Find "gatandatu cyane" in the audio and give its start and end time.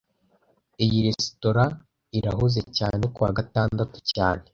3.37-4.43